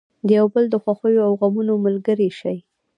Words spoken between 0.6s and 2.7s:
د خوښیو او غمونو ملګري شئ.